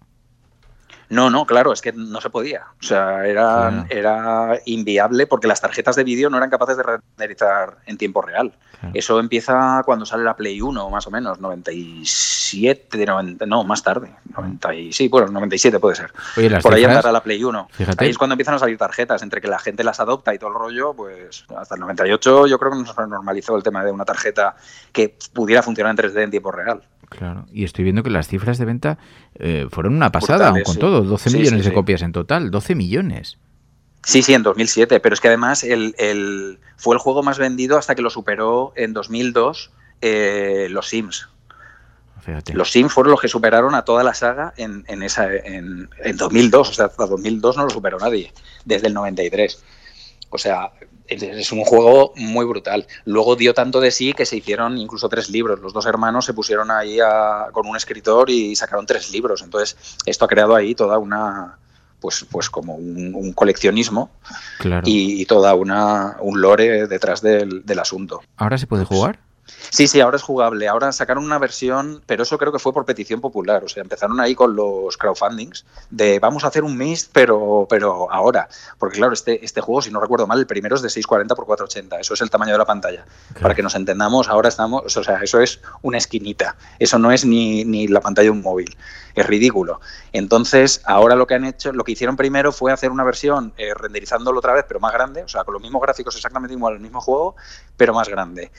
No, 1.10 1.30
no, 1.30 1.46
claro, 1.46 1.72
es 1.72 1.82
que 1.82 1.94
no 1.94 2.20
se 2.20 2.30
podía. 2.30 2.66
O 2.80 2.84
sea, 2.84 3.26
era, 3.26 3.70
Claro. 3.70 3.86
era 3.90 4.60
inviable 4.66 5.26
porque 5.26 5.48
las 5.48 5.62
tarjetas 5.62 5.96
de 5.96 6.04
vídeo 6.04 6.30
no 6.30 6.38
eran 6.38 6.50
capaces 6.50 6.76
de 6.78 6.84
renderizar 6.84 7.78
en 7.86 7.98
tiempo 7.98 8.22
real. 8.22 8.52
Claro. 8.80 8.92
Eso 8.94 9.20
empieza 9.20 9.82
cuando 9.86 10.06
sale 10.06 10.24
la 10.24 10.36
Play 10.36 10.62
1, 10.62 10.90
más 10.90 11.08
o 11.08 11.12
menos, 11.12 11.40
97, 11.40 13.06
90, 13.06 13.46
no, 13.46 13.64
más 13.64 13.84
tarde. 13.84 14.12
90 14.36 14.74
y, 14.76 14.92
sí, 14.94 15.08
bueno, 15.08 15.28
97 15.28 15.80
puede 15.80 15.96
ser. 15.96 16.12
Oye, 16.36 16.50
Por 16.62 16.74
ahí 16.74 16.84
andará 16.84 17.12
la 17.12 17.24
Play 17.24 17.44
1. 17.44 17.70
Fíjate. 17.72 18.04
Ahí 18.04 18.12
es 18.12 18.18
cuando 18.18 18.34
empiezan 18.34 18.56
a 18.56 18.60
salir 18.60 18.78
tarjetas, 18.78 19.22
entre 19.24 19.42
que 19.42 19.48
la 19.48 19.60
gente 19.60 19.84
las 19.84 20.00
adopta 20.00 20.34
y 20.34 20.40
todo 20.40 20.50
el 20.50 20.56
rollo, 20.56 20.94
pues 20.94 21.46
hasta 21.56 21.76
el 21.76 21.82
98 21.82 22.48
yo 22.48 22.60
creo 22.60 22.72
que 22.72 22.78
nos 22.80 22.98
normalizó 22.98 23.56
el 23.56 23.64
tema 23.64 23.84
de 23.84 23.92
una 23.92 24.06
tarjeta 24.06 24.56
que 24.92 25.18
pudiera 25.34 25.64
funcionar 25.64 25.92
en 25.92 25.98
3D 25.98 26.24
en 26.24 26.32
tiempo 26.32 26.52
real. 26.52 26.84
Claro, 27.10 27.46
y 27.52 27.64
estoy 27.64 27.84
viendo 27.86 28.04
que 28.04 28.10
las 28.10 28.28
cifras 28.28 28.58
de 28.58 28.66
venta 28.66 28.98
eh, 29.36 29.68
fueron 29.72 29.96
una 29.96 30.12
pasada, 30.12 30.48
Brutales, 30.52 30.66
con 30.66 30.74
sí. 30.74 30.80
todo, 30.80 31.02
12 31.04 31.30
Sí, 31.30 31.38
millones 31.38 31.64
sí, 31.64 31.70
de 31.70 31.74
copias 31.74 32.02
en 32.02 32.12
total, 32.12 32.52
12 32.52 32.76
millones. 32.76 33.38
Sí, 34.04 34.22
sí, 34.22 34.34
en 34.34 34.44
2007, 34.44 35.00
pero 35.00 35.14
es 35.14 35.22
que 35.22 35.28
además 35.30 35.64
el, 35.64 35.96
el- 35.98 36.60
fue 36.78 36.96
el 36.96 37.00
juego 37.00 37.24
más 37.24 37.38
vendido 37.40 37.78
hasta 37.78 37.96
que 37.96 38.02
lo 38.02 38.10
superó 38.10 38.74
en 38.76 38.94
2002 38.94 39.72
eh, 40.02 40.68
los 40.70 40.88
Sims. 40.90 41.30
Fíjate. 42.22 42.54
Los 42.54 42.72
Sims 42.72 42.92
fueron 42.92 43.12
los 43.12 43.22
que 43.22 43.30
superaron 43.30 43.74
a 43.74 43.84
toda 43.84 44.04
la 44.04 44.14
saga 44.14 44.54
en, 44.58 44.84
en 44.88 45.02
esa, 45.02 45.34
en, 45.34 45.90
en 46.04 46.18
2002, 46.18 46.70
o 46.70 46.74
sea, 46.74 46.86
hasta 46.88 47.06
2002 47.08 47.56
no 47.58 47.64
lo 47.64 47.70
superó 47.70 47.98
nadie, 48.00 48.34
desde 48.66 48.88
el 48.88 48.94
93. 48.94 49.64
O 50.30 50.38
sea, 50.38 50.72
es, 51.08 51.52
un 51.52 51.64
juego 51.64 52.14
muy 52.16 52.46
brutal. 52.46 52.86
Luego 53.06 53.36
dio 53.36 53.54
tanto 53.54 53.80
de 53.80 53.92
sí 53.92 54.14
que 54.14 54.26
se 54.26 54.38
hicieron 54.38 54.78
incluso 54.78 55.10
tres 55.10 55.30
libros. 55.30 55.60
Los 55.60 55.74
dos 55.74 55.86
hermanos 55.86 56.26
se 56.26 56.34
pusieron 56.34 56.72
ahí 56.72 57.00
a- 57.00 57.48
con 57.52 57.68
un 57.68 57.76
escritor 57.76 58.30
y 58.30 58.56
sacaron 58.56 58.86
tres 58.86 59.12
libros. 59.12 59.42
Entonces, 59.42 59.78
esto 60.06 60.26
ha 60.26 60.28
creado 60.28 60.56
ahí 60.56 60.76
toda 60.76 60.98
una, 60.98 61.58
pues, 62.00 62.26
pues 62.30 62.50
como 62.50 62.76
un, 62.76 63.14
un 63.16 63.34
coleccionismo 63.34 64.10
Claro. 64.60 64.84
y, 64.88 65.22
y 65.22 65.26
toda 65.26 65.54
una 65.56 66.18
un 66.22 66.42
lore 66.42 66.88
detrás 66.88 67.22
del, 67.22 67.66
del 67.66 67.80
asunto. 67.80 68.22
¿Ahora 68.36 68.58
se 68.58 68.68
puede 68.68 68.86
jugar? 68.86 69.20
Sí, 69.70 69.88
sí, 69.88 70.00
ahora 70.00 70.18
es 70.18 70.24
jugable. 70.24 70.68
Ahora 70.68 70.92
sacaron 70.92 71.24
una 71.24 71.40
versión, 71.40 72.02
pero 72.06 72.24
eso 72.24 72.38
creo 72.38 72.52
que 72.52 72.60
fue 72.60 72.74
por 72.74 72.86
petición 72.86 73.22
popular. 73.22 73.64
O 73.64 73.68
sea, 73.68 73.82
empezaron 73.82 74.20
ahí 74.20 74.36
con 74.36 74.56
los 74.56 74.98
crowdfundings 74.98 75.66
de 75.90 76.20
vamos 76.20 76.44
a 76.44 76.48
hacer 76.48 76.64
un 76.64 76.78
Mist, 76.78 77.10
pero, 77.14 77.68
pero 77.70 78.12
ahora. 78.12 78.48
Porque 78.78 78.98
claro, 78.98 79.14
este, 79.14 79.44
este 79.44 79.62
juego, 79.62 79.82
si 79.82 79.92
no 79.92 80.00
recuerdo 80.00 80.28
mal, 80.28 80.40
el 80.40 80.48
primero 80.48 80.76
es 80.76 80.82
de 80.82 80.90
640 80.90 81.34
x 81.34 81.46
480. 81.46 82.00
Eso 82.00 82.14
es 82.14 82.22
el 82.22 82.30
tamaño 82.30 82.54
de 82.54 82.58
la 82.58 82.66
pantalla. 82.66 83.06
Para 83.42 83.56
que 83.56 83.64
nos 83.64 83.76
entendamos, 83.76 84.28
ahora 84.30 84.50
estamos, 84.50 84.96
o 84.96 85.04
sea, 85.04 85.20
eso 85.22 85.40
es 85.40 85.60
una 85.82 85.98
esquinita. 85.98 86.56
Eso 86.80 87.00
no 87.00 87.12
es 87.12 87.26
ni, 87.26 87.66
ni 87.66 87.88
la 87.88 88.02
pantalla 88.02 88.26
de 88.26 88.32
un 88.32 88.42
móvil. 88.42 88.76
Es 89.16 89.26
ridículo. 89.26 89.82
Entonces, 90.14 90.82
ahora 90.86 91.16
lo 91.16 91.26
que 91.26 91.34
han 91.34 91.46
hecho, 91.46 91.74
lo 91.74 91.84
que 91.84 91.94
hicieron 91.94 92.16
primero 92.16 92.52
fue 92.52 92.72
hacer 92.72 92.92
una 92.92 93.04
versión 93.04 93.54
eh, 93.58 93.74
renderizándolo 93.74 94.40
otra 94.40 94.54
vez, 94.54 94.66
pero 94.68 94.80
más 94.80 94.94
grande. 94.94 95.24
O 95.24 95.28
sea, 95.28 95.44
con 95.44 95.54
los 95.54 95.62
mismos 95.62 95.82
gráficos 95.82 96.16
exactamente 96.16 96.54
igual, 96.54 96.76
el 96.76 96.80
mismo 96.80 97.02
juego, 97.02 97.36
pero 97.76 97.94
más 97.94 98.10
grande. 98.10 98.52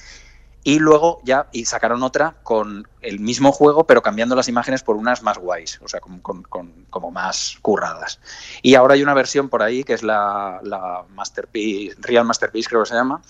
Y 0.65 0.81
luego 0.81 1.21
ya 1.25 1.49
y 1.53 1.65
sacaron 1.65 2.03
otra 2.03 2.37
con 2.43 2.87
el 3.01 3.21
mismo 3.21 3.53
juego, 3.53 3.85
pero 3.85 4.03
cambiando 4.03 4.35
las 4.37 4.49
imágenes 4.49 4.83
por 4.83 4.97
unas 4.97 5.23
más 5.23 5.39
guays, 5.39 5.81
o 5.83 5.89
sea, 5.89 6.01
con, 6.01 6.19
con- 6.21 6.43
con- 6.43 6.87
como 6.91 7.11
más 7.11 7.59
curradas. 7.63 8.21
Y 8.63 8.75
ahora 8.75 8.95
hay 8.95 9.03
una 9.03 9.15
versión 9.15 9.49
por 9.49 9.63
ahí 9.63 9.85
que 9.85 9.95
es 9.95 10.03
la, 10.03 10.61
la 10.63 11.05
Masterpiece, 11.11 11.97
Real 12.01 12.25
Masterpiece 12.27 12.69
creo 12.69 12.83
que 12.83 12.89
se 12.89 12.95
llama, 12.97 13.23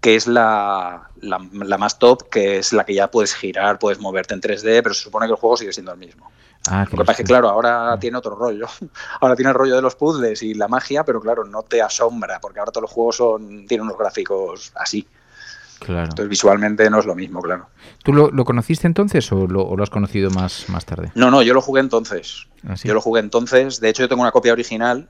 que 0.00 0.16
es 0.16 0.26
la, 0.26 1.08
la, 1.20 1.40
la 1.52 1.78
más 1.78 1.98
top, 1.98 2.28
que 2.28 2.58
es 2.58 2.72
la 2.72 2.84
que 2.84 2.94
ya 2.94 3.10
puedes 3.10 3.34
girar, 3.36 3.78
puedes 3.78 4.00
moverte 4.00 4.34
en 4.34 4.40
3D, 4.40 4.82
pero 4.82 4.92
se 4.94 5.02
supone 5.04 5.26
que 5.26 5.32
el 5.32 5.38
juego 5.38 5.56
sigue 5.56 5.72
siendo 5.72 5.92
el 5.92 5.98
mismo. 5.98 6.30
Ah, 6.66 6.84
Lo 6.84 6.90
que 6.90 6.96
pasa 6.98 7.12
es 7.12 7.18
que, 7.18 7.24
claro, 7.24 7.48
ahora 7.48 7.96
tiene 8.00 8.18
otro 8.18 8.34
rollo. 8.36 8.66
Ahora 9.20 9.34
tiene 9.34 9.50
el 9.50 9.54
rollo 9.56 9.74
de 9.76 9.82
los 9.82 9.96
puzzles 9.96 10.42
y 10.42 10.54
la 10.54 10.68
magia, 10.68 11.04
pero 11.04 11.20
claro, 11.20 11.44
no 11.44 11.62
te 11.62 11.80
asombra, 11.82 12.40
porque 12.40 12.60
ahora 12.60 12.70
todos 12.70 12.82
los 12.82 12.90
juegos 12.92 13.16
son, 13.16 13.66
tienen 13.66 13.84
unos 13.86 13.98
gráficos 13.98 14.72
así. 14.76 15.08
Claro. 15.84 16.04
Entonces 16.04 16.28
visualmente 16.28 16.88
no 16.90 16.98
es 17.00 17.06
lo 17.06 17.14
mismo, 17.14 17.40
claro. 17.42 17.66
¿Tú 18.02 18.12
lo, 18.12 18.30
lo 18.30 18.44
conociste 18.44 18.86
entonces 18.86 19.30
o 19.32 19.46
lo, 19.46 19.62
o 19.62 19.76
lo 19.76 19.82
has 19.82 19.90
conocido 19.90 20.30
más, 20.30 20.68
más 20.68 20.84
tarde? 20.86 21.12
No, 21.14 21.30
no, 21.30 21.42
yo 21.42 21.54
lo 21.54 21.60
jugué 21.60 21.80
entonces. 21.80 22.46
¿Ah, 22.66 22.76
sí? 22.76 22.88
Yo 22.88 22.94
lo 22.94 23.00
jugué 23.00 23.20
entonces. 23.20 23.80
De 23.80 23.88
hecho, 23.88 24.02
yo 24.02 24.08
tengo 24.08 24.22
una 24.22 24.32
copia 24.32 24.52
original 24.52 25.08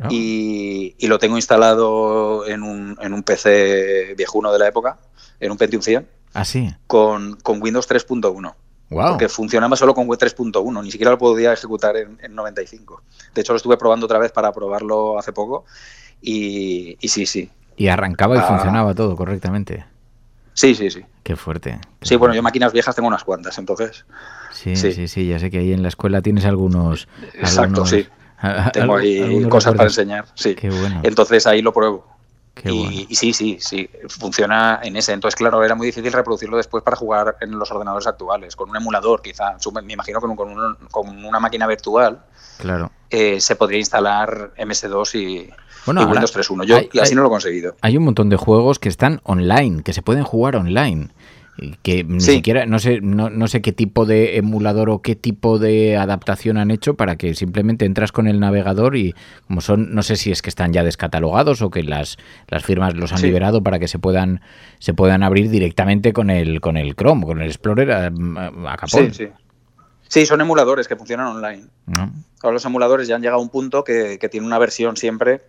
Ah. 0.00 0.06
y, 0.12 0.94
y 0.96 1.06
lo 1.08 1.18
tengo 1.18 1.34
instalado 1.36 2.46
en 2.46 2.62
un, 2.62 2.96
en 3.00 3.12
un 3.12 3.24
PC 3.24 4.14
viejuno 4.16 4.52
de 4.52 4.58
la 4.60 4.68
época, 4.68 4.98
en 5.40 5.50
un 5.50 5.58
Pentium 5.58 5.82
100, 5.82 6.06
Ah, 6.34 6.44
sí. 6.44 6.72
con, 6.86 7.34
con 7.42 7.60
Windows 7.60 7.88
3.1. 7.88 8.54
Wow. 8.90 9.08
Porque 9.10 9.28
funcionaba 9.28 9.74
solo 9.76 9.94
con 9.94 10.06
Web 10.06 10.20
3.1, 10.20 10.82
ni 10.84 10.90
siquiera 10.92 11.10
lo 11.10 11.18
podía 11.18 11.52
ejecutar 11.52 11.96
en, 11.96 12.16
en 12.22 12.32
95. 12.34 13.02
De 13.34 13.40
hecho, 13.40 13.52
lo 13.52 13.56
estuve 13.56 13.76
probando 13.76 14.06
otra 14.06 14.18
vez 14.20 14.30
para 14.30 14.52
probarlo 14.52 15.18
hace 15.18 15.32
poco 15.32 15.64
y, 16.22 16.96
y 17.00 17.08
sí, 17.08 17.26
sí. 17.26 17.50
Y 17.76 17.88
arrancaba 17.88 18.36
y 18.36 18.38
Ah. 18.38 18.42
funcionaba 18.42 18.94
todo 18.94 19.16
correctamente. 19.16 19.84
Sí, 20.58 20.74
sí, 20.74 20.90
sí. 20.90 21.04
Qué 21.22 21.36
fuerte. 21.36 21.78
Sí, 22.02 22.16
bueno, 22.16 22.34
yo 22.34 22.42
máquinas 22.42 22.72
viejas 22.72 22.92
tengo 22.96 23.06
unas 23.06 23.22
cuantas, 23.22 23.56
entonces. 23.58 24.04
Sí, 24.50 24.74
sí, 24.74 24.90
sí. 24.92 25.06
sí, 25.06 25.28
ya 25.28 25.38
sé 25.38 25.52
que 25.52 25.58
ahí 25.58 25.72
en 25.72 25.82
la 25.82 25.88
escuela 25.88 26.20
tienes 26.20 26.44
algunos. 26.46 27.06
Exacto, 27.34 27.62
algunos- 27.84 27.90
sí. 27.90 28.08
Tengo 28.72 28.96
ahí 28.96 29.44
cosas 29.48 29.74
para 29.74 29.84
enseñar, 29.88 30.24
sí. 30.34 30.56
Qué 30.56 30.68
bueno. 30.68 31.00
Entonces 31.04 31.46
ahí 31.46 31.62
lo 31.62 31.72
pruebo. 31.72 32.08
Qué 32.62 32.70
y, 32.72 32.78
bueno. 32.82 33.06
y 33.08 33.14
sí, 33.14 33.32
sí, 33.32 33.58
sí, 33.60 33.88
funciona 34.08 34.80
en 34.82 34.96
ese. 34.96 35.12
Entonces, 35.12 35.36
claro, 35.36 35.62
era 35.64 35.74
muy 35.74 35.86
difícil 35.86 36.12
reproducirlo 36.12 36.56
después 36.56 36.82
para 36.82 36.96
jugar 36.96 37.36
en 37.40 37.58
los 37.58 37.70
ordenadores 37.70 38.06
actuales, 38.06 38.56
con 38.56 38.70
un 38.70 38.76
emulador 38.76 39.22
quizá. 39.22 39.56
Me 39.82 39.92
imagino 39.92 40.20
que 40.20 40.26
con, 40.26 40.36
con 40.36 40.50
un- 40.50 40.76
con 40.90 41.24
una 41.24 41.40
máquina 41.40 41.66
virtual 41.66 42.24
Claro. 42.58 42.90
eh, 43.10 43.40
se 43.40 43.56
podría 43.56 43.78
instalar 43.78 44.52
MS2 44.58 45.14
y, 45.14 45.50
Bueno, 45.86 46.02
y 46.02 46.04
Windows 46.06 46.32
3.1. 46.34 46.64
Yo 46.64 46.76
hay- 46.76 46.88
así 47.00 47.10
hay- 47.10 47.14
no 47.14 47.22
lo 47.22 47.28
he 47.28 47.30
conseguido. 47.30 47.76
Hay 47.80 47.96
un 47.96 48.04
montón 48.04 48.28
de 48.28 48.36
juegos 48.36 48.78
que 48.78 48.88
están 48.88 49.20
online, 49.24 49.82
que 49.82 49.92
se 49.92 50.02
pueden 50.02 50.24
jugar 50.24 50.56
online. 50.56 51.10
Que 51.82 52.04
ni 52.04 52.20
Sí. 52.20 52.34
siquiera, 52.34 52.66
no 52.66 52.78
sé, 52.78 53.00
no, 53.00 53.30
no 53.30 53.48
sé 53.48 53.60
qué 53.62 53.72
tipo 53.72 54.06
de 54.06 54.36
emulador 54.36 54.90
o 54.90 55.02
qué 55.02 55.16
tipo 55.16 55.58
de 55.58 55.96
adaptación 55.96 56.56
han 56.56 56.70
hecho 56.70 56.94
para 56.94 57.16
que 57.16 57.34
simplemente 57.34 57.84
entras 57.84 58.12
con 58.12 58.28
el 58.28 58.38
navegador 58.38 58.96
y 58.96 59.14
como 59.48 59.60
son, 59.60 59.92
no 59.94 60.02
sé 60.02 60.14
si 60.16 60.30
es 60.30 60.40
que 60.40 60.50
están 60.50 60.72
ya 60.72 60.84
descatalogados 60.84 61.60
o 61.62 61.70
que 61.70 61.82
las, 61.82 62.16
las 62.48 62.64
firmas 62.64 62.94
los 62.94 63.10
han 63.12 63.18
Sí. 63.18 63.26
liberado 63.26 63.62
para 63.62 63.78
que 63.80 63.88
se 63.88 63.98
puedan, 63.98 64.40
se 64.78 64.94
puedan 64.94 65.22
abrir 65.24 65.50
directamente 65.50 66.12
con 66.12 66.30
el, 66.30 66.60
con 66.60 66.76
el 66.76 66.94
Chrome, 66.94 67.26
con 67.26 67.40
el 67.40 67.48
Explorer 67.48 67.90
a, 67.90 68.06
a 68.06 68.76
capón. 68.76 69.12
Sí, 69.12 69.26
sí. 69.26 69.28
Sí, 70.06 70.24
son 70.26 70.40
emuladores 70.40 70.86
que 70.88 70.96
funcionan 70.96 71.26
online. 71.26 71.64
¿no? 71.86 72.10
Ahora 72.42 72.54
los 72.54 72.64
emuladores 72.64 73.08
ya 73.08 73.16
han 73.16 73.20
llegado 73.22 73.40
a 73.40 73.42
un 73.42 73.50
punto 73.50 73.82
que, 73.84 74.18
que 74.20 74.28
tienen 74.28 74.46
una 74.46 74.58
versión 74.58 74.96
siempre. 74.96 75.42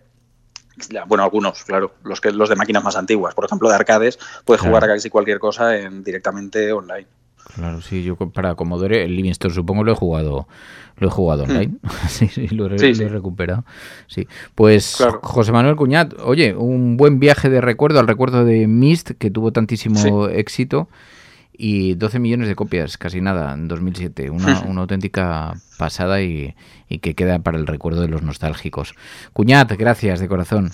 Bueno, 1.06 1.24
algunos, 1.24 1.64
claro, 1.64 1.94
los 2.04 2.20
que 2.20 2.30
los 2.32 2.48
de 2.48 2.56
máquinas 2.56 2.82
más 2.82 2.96
antiguas, 2.96 3.34
por 3.34 3.44
ejemplo, 3.44 3.68
de 3.68 3.74
arcades, 3.74 4.18
puedes 4.44 4.60
Claro. 4.62 4.76
jugar 4.76 4.84
a 4.90 4.94
casi 4.94 5.10
cualquier 5.10 5.38
cosa 5.38 5.76
en, 5.76 6.02
directamente 6.02 6.72
online. 6.72 7.06
Claro, 7.54 7.80
sí, 7.80 8.02
yo 8.04 8.16
para 8.16 8.54
Commodore, 8.54 9.04
el 9.04 9.16
Livingston 9.16 9.50
supongo 9.50 9.82
lo 9.82 9.92
he 9.92 9.94
jugado, 9.96 10.46
lo 10.98 11.08
he 11.08 11.10
jugado 11.10 11.42
online. 11.42 11.74
sí, 12.08 12.28
sí, 12.28 12.46
lo, 12.48 12.72
he. 12.72 12.78
Sí, 12.78 12.88
lo 12.90 12.94
sí. 12.94 13.02
he 13.02 13.08
recuperado. 13.08 13.64
Sí. 14.06 14.28
Pues 14.54 14.94
Claro. 14.98 15.20
José 15.22 15.50
Manuel 15.50 15.74
Cuñat, 15.76 16.14
oye, 16.22 16.54
un 16.54 16.96
buen 16.96 17.18
viaje 17.18 17.50
de 17.50 17.60
recuerdo 17.60 17.98
al 17.98 18.06
recuerdo 18.06 18.44
de 18.44 18.66
Mist, 18.68 19.10
que 19.18 19.30
tuvo 19.30 19.52
tantísimo 19.52 20.28
éxito, 20.28 20.88
y 21.52 21.94
12 21.94 22.18
millones 22.18 22.48
de 22.48 22.56
copias, 22.56 22.96
casi 22.96 23.20
nada, 23.20 23.52
en 23.52 23.68
2007. 23.68 24.30
Una, 24.30 24.60
una 24.66 24.80
auténtica 24.82 25.54
pasada 25.78 26.22
y, 26.22 26.54
y 26.88 26.98
que 26.98 27.14
queda 27.14 27.38
para 27.38 27.58
el 27.58 27.66
recuerdo 27.66 28.00
de 28.02 28.08
los 28.08 28.22
nostálgicos. 28.22 28.94
Cuñat, 29.32 29.72
gracias 29.72 30.20
de 30.20 30.28
corazón. 30.28 30.70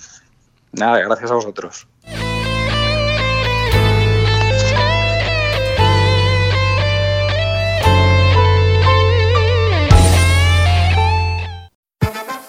Nada, 0.73 1.01
gracias 1.01 1.31
a 1.31 1.35
vosotros. 1.35 1.87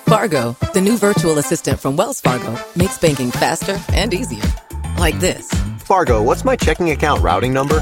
Fargo, 0.07 0.55
the 0.73 0.79
new 0.79 0.97
virtual 0.97 1.37
assistant 1.37 1.79
from 1.81 1.97
Wells 1.97 2.21
Fargo, 2.21 2.57
makes 2.77 2.97
banking 2.97 3.29
faster 3.29 3.77
and 3.93 4.13
easier. 4.13 4.41
Like 4.97 5.19
this. 5.19 5.49
Fargo, 5.79 6.23
what's 6.23 6.45
my 6.45 6.55
checking 6.55 6.91
account 6.91 7.21
routing 7.21 7.53
number? 7.53 7.81